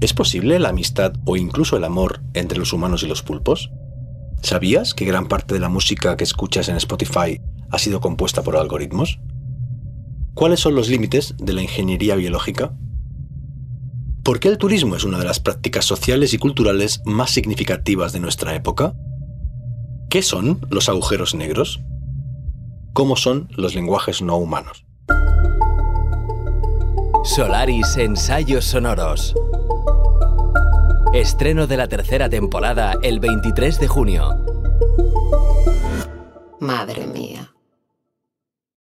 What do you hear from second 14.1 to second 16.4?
¿Por qué el turismo es una de las prácticas sociales y